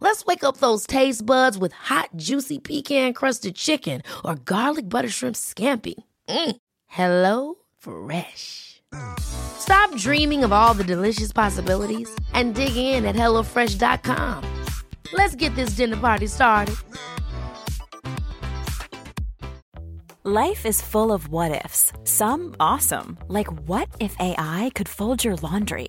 Let's 0.00 0.26
wake 0.26 0.44
up 0.44 0.58
those 0.58 0.86
taste 0.86 1.24
buds 1.24 1.56
with 1.56 1.72
hot, 1.72 2.10
juicy 2.16 2.58
pecan 2.58 3.14
crusted 3.14 3.54
chicken 3.56 4.02
or 4.24 4.34
garlic 4.36 4.88
butter 4.88 5.08
shrimp 5.08 5.36
scampi. 5.36 5.94
Mm. 6.28 6.56
Hello 6.86 7.54
Fresh. 7.78 8.82
Stop 9.18 9.94
dreaming 9.96 10.44
of 10.44 10.52
all 10.52 10.74
the 10.74 10.84
delicious 10.84 11.32
possibilities 11.32 12.14
and 12.32 12.54
dig 12.54 12.76
in 12.76 13.04
at 13.04 13.16
HelloFresh.com. 13.16 14.64
Let's 15.12 15.34
get 15.34 15.54
this 15.54 15.70
dinner 15.70 15.96
party 15.96 16.26
started. 16.26 16.76
Life 20.24 20.66
is 20.66 20.82
full 20.82 21.12
of 21.12 21.28
what 21.28 21.64
ifs, 21.64 21.92
some 22.02 22.56
awesome, 22.58 23.16
like 23.28 23.46
what 23.68 23.88
if 24.00 24.16
AI 24.18 24.72
could 24.74 24.88
fold 24.88 25.22
your 25.22 25.36
laundry? 25.36 25.88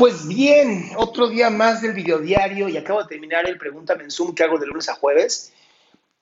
Pues 0.00 0.26
bien, 0.26 0.92
otro 0.96 1.28
día 1.28 1.50
más 1.50 1.82
del 1.82 1.92
videodiario 1.92 2.70
y 2.70 2.78
acabo 2.78 3.02
de 3.02 3.08
terminar 3.08 3.46
el 3.46 3.58
Pregúntame 3.58 4.04
en 4.04 4.10
Zoom 4.10 4.34
que 4.34 4.42
hago 4.42 4.56
de 4.56 4.66
lunes 4.66 4.88
a 4.88 4.94
jueves. 4.94 5.52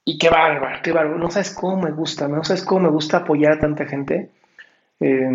Y 0.04 0.18
qué 0.18 0.28
bárbaro, 0.28 0.80
qué 0.82 0.90
bárbaro. 0.90 1.16
No 1.16 1.30
sabes 1.30 1.52
cómo 1.52 1.84
me 1.84 1.92
gusta, 1.92 2.26
no 2.26 2.42
sabes 2.42 2.64
cómo 2.64 2.80
me 2.80 2.88
gusta 2.88 3.18
apoyar 3.18 3.52
a 3.52 3.60
tanta 3.60 3.86
gente. 3.86 4.30
Eh, 4.98 5.30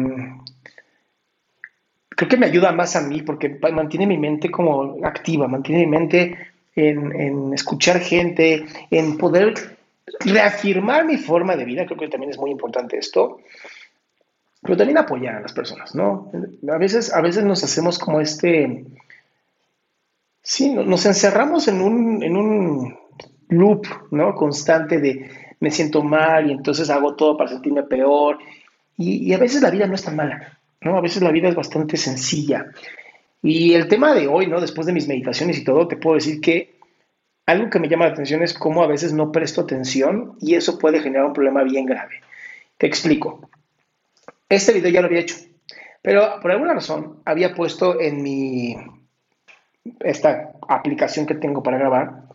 creo 2.09 2.29
que 2.29 2.35
me 2.35 2.47
ayuda 2.47 2.73
más 2.73 2.97
a 2.97 3.01
mí 3.07 3.21
porque 3.21 3.47
mantiene 3.71 4.07
mi 4.07 4.17
mente 4.17 4.51
como 4.51 4.97
activa, 5.05 5.47
mantiene 5.47 5.85
mi 5.85 5.91
mente 5.91 6.37
en, 6.75 7.15
en 7.15 7.53
escuchar 7.53 8.01
gente, 8.01 8.65
en 8.91 9.17
poder 9.17 9.77
reafirmar 10.19 11.05
mi 11.05 11.15
forma 11.15 11.55
de 11.55 11.63
vida. 11.63 11.85
Creo 11.85 11.97
que 11.97 12.09
también 12.09 12.31
es 12.31 12.37
muy 12.37 12.51
importante 12.51 12.97
esto 12.97 13.39
pero 14.63 14.77
también 14.77 14.97
apoyar 14.97 15.35
a 15.35 15.41
las 15.41 15.53
personas, 15.53 15.93
¿no? 15.93 16.31
A 16.71 16.77
veces, 16.77 17.13
a 17.13 17.21
veces 17.21 17.43
nos 17.43 17.63
hacemos 17.63 17.99
como 17.99 18.21
este, 18.21 18.85
sí, 20.41 20.73
nos 20.73 21.05
encerramos 21.05 21.67
en 21.67 21.81
un, 21.81 22.23
en 22.23 22.37
un 22.37 22.97
loop, 23.49 23.85
¿no? 24.11 24.33
Constante 24.35 24.99
de 24.99 25.29
me 25.59 25.69
siento 25.69 26.01
mal 26.01 26.49
y 26.49 26.53
entonces 26.53 26.89
hago 26.89 27.15
todo 27.15 27.37
para 27.37 27.49
sentirme 27.49 27.83
peor. 27.83 28.37
Y, 28.97 29.29
y, 29.29 29.33
a 29.33 29.37
veces 29.37 29.61
la 29.61 29.69
vida 29.69 29.87
no 29.87 29.95
es 29.95 30.03
tan 30.03 30.15
mala, 30.15 30.59
¿no? 30.81 30.97
A 30.97 31.01
veces 31.01 31.21
la 31.21 31.31
vida 31.31 31.49
es 31.49 31.55
bastante 31.55 31.97
sencilla. 31.97 32.67
Y 33.41 33.73
el 33.73 33.87
tema 33.87 34.13
de 34.13 34.27
hoy, 34.27 34.47
¿no? 34.47 34.61
Después 34.61 34.87
de 34.87 34.93
mis 34.93 35.07
meditaciones 35.07 35.57
y 35.57 35.63
todo, 35.63 35.87
te 35.87 35.97
puedo 35.97 36.15
decir 36.15 36.39
que 36.39 36.73
algo 37.45 37.69
que 37.69 37.79
me 37.79 37.89
llama 37.89 38.05
la 38.05 38.13
atención 38.13 38.41
es 38.41 38.53
cómo 38.53 38.83
a 38.83 38.87
veces 38.87 39.11
no 39.13 39.31
presto 39.31 39.61
atención 39.61 40.37
y 40.39 40.55
eso 40.55 40.79
puede 40.79 41.01
generar 41.01 41.25
un 41.25 41.33
problema 41.33 41.63
bien 41.63 41.85
grave. 41.85 42.21
Te 42.77 42.87
explico. 42.87 43.49
Este 44.53 44.71
video 44.71 44.91
ya 44.91 45.01
lo 45.01 45.07
había 45.07 45.21
hecho, 45.21 45.35
pero 46.03 46.39
por 46.39 46.51
alguna 46.51 46.75
razón 46.75 47.23
había 47.25 47.55
puesto 47.55 47.99
en 47.99 48.21
mi 48.21 48.77
esta 49.99 50.51
aplicación 50.67 51.25
que 51.25 51.33
tengo 51.33 51.63
para 51.63 51.79
grabar 51.79 52.25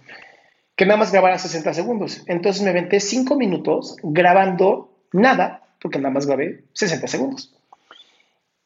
que 0.75 0.85
nada 0.85 0.99
más 0.99 1.13
grabara 1.13 1.39
60 1.39 1.73
segundos. 1.75 2.25
Entonces 2.27 2.65
me 2.65 2.71
aventé 2.71 2.99
5 2.99 3.37
minutos 3.37 3.99
grabando 4.03 4.97
nada, 5.13 5.63
porque 5.81 6.01
nada 6.01 6.13
más 6.13 6.27
grabé 6.27 6.65
60 6.73 7.07
segundos. 7.07 7.55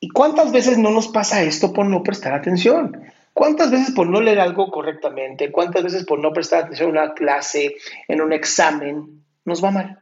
¿Y 0.00 0.08
cuántas 0.08 0.50
veces 0.50 0.78
no 0.78 0.90
nos 0.90 1.08
pasa 1.08 1.42
esto 1.42 1.74
por 1.74 1.84
no 1.84 2.02
prestar 2.02 2.32
atención? 2.32 3.02
¿Cuántas 3.34 3.70
veces 3.70 3.94
por 3.94 4.08
no 4.08 4.22
leer 4.22 4.40
algo 4.40 4.70
correctamente? 4.70 5.52
¿Cuántas 5.52 5.82
veces 5.82 6.06
por 6.06 6.20
no 6.20 6.32
prestar 6.32 6.64
atención 6.64 6.88
en 6.88 6.96
una 6.96 7.12
clase, 7.12 7.76
en 8.08 8.22
un 8.22 8.32
examen, 8.32 9.22
nos 9.44 9.62
va 9.62 9.72
mal? 9.72 10.00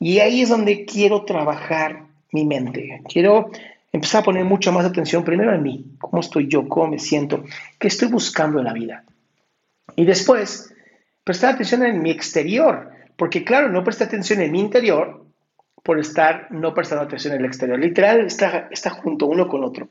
Y 0.00 0.18
ahí 0.18 0.42
es 0.42 0.48
donde 0.48 0.84
quiero 0.84 1.24
trabajar 1.24 2.15
mi 2.32 2.44
mente. 2.44 3.02
Quiero 3.08 3.50
empezar 3.92 4.20
a 4.20 4.24
poner 4.24 4.44
mucha 4.44 4.70
más 4.70 4.84
atención 4.84 5.24
primero 5.24 5.54
en 5.54 5.62
mí, 5.62 5.84
cómo 5.98 6.20
estoy 6.20 6.48
yo, 6.48 6.68
cómo 6.68 6.88
me 6.88 6.98
siento, 6.98 7.44
qué 7.78 7.88
estoy 7.88 8.08
buscando 8.08 8.58
en 8.58 8.64
la 8.64 8.72
vida. 8.72 9.04
Y 9.94 10.04
después, 10.04 10.74
prestar 11.24 11.54
atención 11.54 11.84
en 11.84 12.02
mi 12.02 12.10
exterior, 12.10 12.90
porque 13.16 13.44
claro, 13.44 13.68
no 13.68 13.84
presté 13.84 14.04
atención 14.04 14.40
en 14.40 14.52
mi 14.52 14.60
interior 14.60 15.24
por 15.82 15.98
estar 15.98 16.48
no 16.50 16.74
prestando 16.74 17.04
atención 17.04 17.34
en 17.34 17.40
el 17.40 17.46
exterior. 17.46 17.78
Literal, 17.78 18.26
está, 18.26 18.68
está 18.70 18.90
junto 18.90 19.26
uno 19.26 19.48
con 19.48 19.64
otro. 19.64 19.88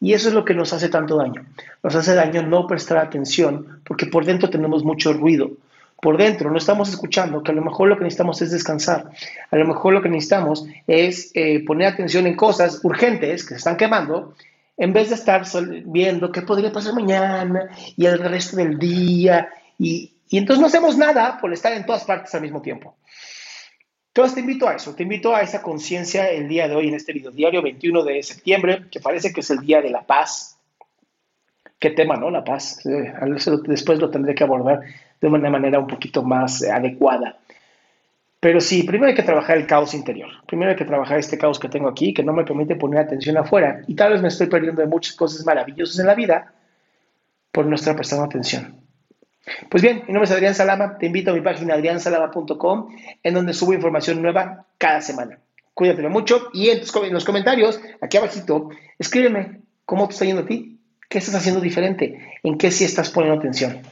Y 0.00 0.14
eso 0.14 0.28
es 0.28 0.34
lo 0.34 0.44
que 0.44 0.54
nos 0.54 0.72
hace 0.72 0.88
tanto 0.88 1.16
daño. 1.16 1.44
Nos 1.82 1.94
hace 1.94 2.14
daño 2.14 2.42
no 2.42 2.66
prestar 2.66 2.98
atención 2.98 3.80
porque 3.84 4.06
por 4.06 4.24
dentro 4.24 4.50
tenemos 4.50 4.84
mucho 4.84 5.12
ruido 5.12 5.50
por 6.02 6.16
dentro, 6.16 6.50
no 6.50 6.58
estamos 6.58 6.88
escuchando, 6.88 7.44
que 7.44 7.52
a 7.52 7.54
lo 7.54 7.62
mejor 7.62 7.88
lo 7.88 7.96
que 7.96 8.02
necesitamos 8.02 8.42
es 8.42 8.50
descansar, 8.50 9.12
a 9.48 9.56
lo 9.56 9.64
mejor 9.68 9.94
lo 9.94 10.02
que 10.02 10.08
necesitamos 10.08 10.66
es 10.88 11.30
eh, 11.34 11.64
poner 11.64 11.86
atención 11.86 12.26
en 12.26 12.34
cosas 12.34 12.80
urgentes 12.82 13.44
que 13.44 13.50
se 13.50 13.58
están 13.58 13.76
quemando, 13.76 14.34
en 14.76 14.92
vez 14.92 15.10
de 15.10 15.14
estar 15.14 15.44
viendo 15.86 16.32
qué 16.32 16.42
podría 16.42 16.72
pasar 16.72 16.92
mañana 16.92 17.68
y 17.96 18.04
el 18.04 18.18
resto 18.18 18.56
del 18.56 18.80
día, 18.80 19.48
y, 19.78 20.12
y 20.28 20.38
entonces 20.38 20.60
no 20.60 20.66
hacemos 20.66 20.98
nada 20.98 21.38
por 21.40 21.52
estar 21.52 21.72
en 21.72 21.86
todas 21.86 22.02
partes 22.02 22.34
al 22.34 22.42
mismo 22.42 22.60
tiempo. 22.60 22.96
Entonces 24.08 24.34
te 24.34 24.40
invito 24.40 24.68
a 24.68 24.74
eso, 24.74 24.96
te 24.96 25.04
invito 25.04 25.36
a 25.36 25.42
esa 25.42 25.62
conciencia 25.62 26.28
el 26.28 26.48
día 26.48 26.66
de 26.66 26.74
hoy 26.74 26.88
en 26.88 26.94
este 26.94 27.12
video 27.12 27.30
diario 27.30 27.62
21 27.62 28.02
de 28.02 28.24
septiembre, 28.24 28.86
que 28.90 28.98
parece 28.98 29.32
que 29.32 29.38
es 29.38 29.50
el 29.50 29.60
día 29.60 29.80
de 29.80 29.90
la 29.90 30.04
paz. 30.04 30.58
Qué 31.82 31.90
tema, 31.90 32.14
¿no? 32.14 32.30
La 32.30 32.44
paz. 32.44 32.86
Eh, 32.86 33.12
después 33.66 33.98
lo 33.98 34.08
tendré 34.08 34.36
que 34.36 34.44
abordar 34.44 34.82
de 35.20 35.26
una 35.26 35.50
manera 35.50 35.80
un 35.80 35.88
poquito 35.88 36.22
más 36.22 36.62
adecuada. 36.62 37.38
Pero 38.38 38.60
sí, 38.60 38.84
primero 38.84 39.08
hay 39.08 39.16
que 39.16 39.24
trabajar 39.24 39.56
el 39.56 39.66
caos 39.66 39.92
interior. 39.92 40.28
Primero 40.46 40.70
hay 40.70 40.76
que 40.76 40.84
trabajar 40.84 41.18
este 41.18 41.38
caos 41.38 41.58
que 41.58 41.68
tengo 41.68 41.88
aquí, 41.88 42.14
que 42.14 42.22
no 42.22 42.32
me 42.32 42.44
permite 42.44 42.76
poner 42.76 43.00
atención 43.00 43.36
afuera. 43.36 43.82
Y 43.88 43.96
tal 43.96 44.12
vez 44.12 44.22
me 44.22 44.28
estoy 44.28 44.46
perdiendo 44.46 44.80
de 44.80 44.86
muchas 44.86 45.16
cosas 45.16 45.44
maravillosas 45.44 45.98
en 45.98 46.06
la 46.06 46.14
vida 46.14 46.52
por 47.50 47.66
no 47.66 47.74
estar 47.74 47.96
prestando 47.96 48.26
atención. 48.26 48.76
Pues 49.68 49.82
bien, 49.82 50.04
mi 50.06 50.12
nombre 50.12 50.26
es 50.26 50.30
Adrián 50.30 50.54
Salama. 50.54 50.98
Te 50.98 51.06
invito 51.06 51.32
a 51.32 51.34
mi 51.34 51.40
página 51.40 51.74
adriansalama.com, 51.74 52.94
en 53.24 53.34
donde 53.34 53.54
subo 53.54 53.72
información 53.72 54.22
nueva 54.22 54.66
cada 54.78 55.00
semana. 55.00 55.36
Cuídate 55.74 56.08
mucho 56.08 56.48
y 56.52 56.68
en, 56.68 56.82
los 57.10 57.24
comentarios, 57.24 57.80
aquí 58.00 58.18
abajito, 58.18 58.68
escríbeme 59.00 59.62
cómo 59.84 60.06
te 60.06 60.12
está 60.12 60.26
yendo 60.26 60.42
a 60.42 60.46
ti, 60.46 60.78
qué 61.12 61.18
estás 61.18 61.34
haciendo 61.34 61.60
diferente, 61.60 62.38
en 62.42 62.56
qué 62.56 62.70
sí 62.70 62.84
estás 62.84 63.10
poniendo 63.10 63.38
atención. 63.38 63.82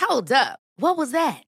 Hold 0.00 0.32
up. 0.32 0.58
What 0.78 0.96
was 0.96 1.12
that? 1.12 1.47